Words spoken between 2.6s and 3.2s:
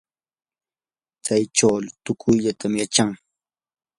yachan.